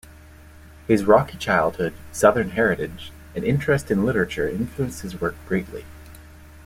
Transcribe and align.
His 0.87 1.03
rocky 1.05 1.37
childhood, 1.37 1.93
southern 2.11 2.49
heritage, 2.49 3.11
and 3.35 3.45
interest 3.45 3.91
in 3.91 4.03
literature 4.03 4.49
influenced 4.49 5.03
his 5.03 5.21
work 5.21 5.35
greatly. 5.47 5.85